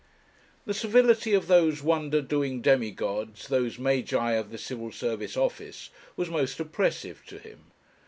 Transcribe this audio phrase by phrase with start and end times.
[0.65, 6.27] The civility of those wonder doing demigods those Magi of the Civil Service office was
[6.27, 7.65] most oppressive to him.